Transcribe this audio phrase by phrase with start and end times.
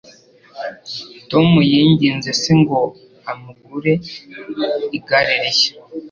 [1.29, 2.79] Tom yinginze se ngo
[3.31, 3.93] amugure
[4.97, 5.73] igare rishya.